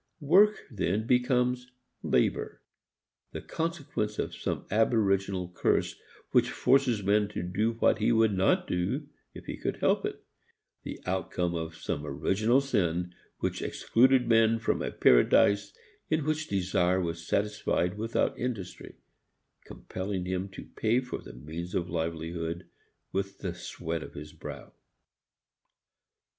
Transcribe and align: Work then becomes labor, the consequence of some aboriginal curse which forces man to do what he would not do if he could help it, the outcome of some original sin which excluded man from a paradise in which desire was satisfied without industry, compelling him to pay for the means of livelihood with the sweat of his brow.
Work 0.19 0.65
then 0.71 1.05
becomes 1.05 1.69
labor, 2.01 2.63
the 3.33 3.39
consequence 3.39 4.17
of 4.17 4.33
some 4.33 4.65
aboriginal 4.71 5.49
curse 5.53 5.93
which 6.31 6.49
forces 6.49 7.03
man 7.03 7.27
to 7.27 7.43
do 7.43 7.73
what 7.73 7.99
he 7.99 8.11
would 8.11 8.33
not 8.33 8.65
do 8.65 9.07
if 9.35 9.45
he 9.45 9.57
could 9.57 9.75
help 9.77 10.03
it, 10.03 10.23
the 10.81 10.99
outcome 11.05 11.53
of 11.53 11.75
some 11.75 12.03
original 12.03 12.61
sin 12.61 13.13
which 13.41 13.61
excluded 13.61 14.27
man 14.27 14.57
from 14.57 14.81
a 14.81 14.89
paradise 14.89 15.71
in 16.09 16.25
which 16.25 16.47
desire 16.47 16.99
was 16.99 17.27
satisfied 17.27 17.95
without 17.95 18.35
industry, 18.39 18.95
compelling 19.65 20.25
him 20.25 20.49
to 20.49 20.65
pay 20.65 20.99
for 20.99 21.19
the 21.21 21.33
means 21.33 21.75
of 21.75 21.91
livelihood 21.91 22.67
with 23.11 23.37
the 23.37 23.53
sweat 23.53 24.01
of 24.01 24.15
his 24.15 24.33
brow. 24.33 24.73